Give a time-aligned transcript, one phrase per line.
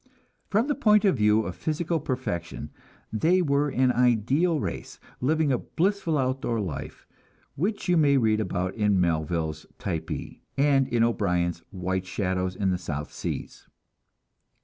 [0.49, 2.71] From the point of view of physical perfection,
[3.13, 7.05] they were an ideal race, living a blissful outdoor life,
[7.55, 12.79] which you may read about in Melville's "Typee," and in O'Brien's "White Shadows in the
[12.79, 13.67] South Seas."